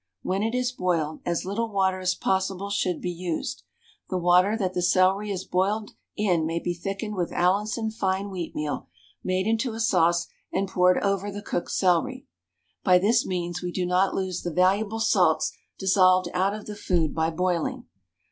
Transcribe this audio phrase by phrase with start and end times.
[0.23, 3.61] When it is boiled, as little water as possible should be used;
[4.09, 8.87] the water that the celery is boiled in may be thickened with Allinson fine wheatmeal,
[9.23, 12.25] made into sauce, and poured over the cooked celery;
[12.83, 17.13] by this means we do not loose the valuable salts dissolved out of the food
[17.13, 17.85] by boiling.